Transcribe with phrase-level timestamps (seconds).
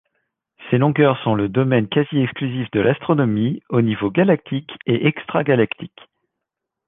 [0.71, 5.99] Ces longueurs sont le domaine quasi exclusif de l'astronomie, au niveau galactique et extragalactique.